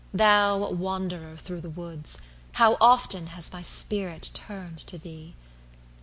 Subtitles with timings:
[0.15, 2.17] thou wanderer thro' the woods,
[2.53, 5.35] How often has my spirit turned to thee!